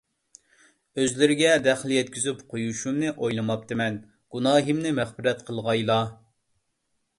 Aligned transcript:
ئۆزلىرىگە 1.01 1.51
دەخلى 1.67 1.97
يەتكۈزۈپ 1.99 2.41
قويۇشۇمنى 2.55 3.13
ئويلىماپتىمەن. 3.13 4.01
گۇناھىمنى 4.37 4.97
مەغپىرەت 5.03 5.47
قىلغايلا. 5.51 6.03